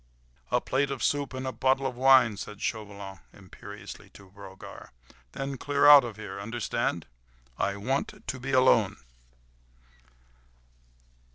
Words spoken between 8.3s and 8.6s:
be